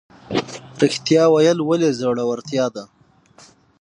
[0.81, 2.83] ریښتیا ویل ولې زړورتیا ده؟